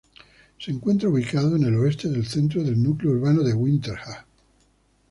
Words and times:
Se 0.57 0.71
encuentra 0.71 1.09
ubicada 1.09 1.55
en 1.55 1.61
el 1.63 1.75
oeste 1.75 2.09
del 2.09 2.25
centro 2.25 2.63
del 2.63 2.81
núcleo 2.81 3.11
urbano 3.13 3.43
de 3.43 3.53
Winterthur. 3.53 4.25